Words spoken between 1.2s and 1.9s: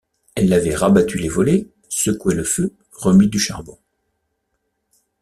volets,